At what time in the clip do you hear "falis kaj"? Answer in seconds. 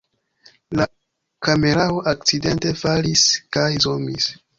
2.79-3.67